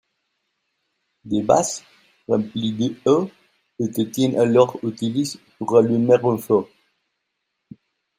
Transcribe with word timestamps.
Des 1.25 1.43
vases 1.43 1.83
remplis 2.27 2.73
d'eau 3.05 3.29
étaient 3.79 4.35
alors 4.35 4.79
utilisés 4.81 5.39
pour 5.59 5.77
allumer 5.77 6.17
un 6.23 6.37
feu. 6.39 6.65